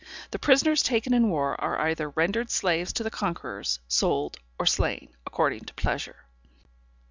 The 0.31 0.39
prisoners 0.39 0.81
taken 0.81 1.13
in 1.13 1.29
war 1.29 1.61
are 1.61 1.77
either 1.79 2.09
rendered 2.09 2.49
slaves 2.49 2.91
to 2.93 3.03
the 3.03 3.11
conquerors, 3.11 3.77
sold, 3.87 4.39
or 4.57 4.65
slain, 4.65 5.09
according 5.27 5.65
to 5.65 5.75
pleasure. 5.75 6.25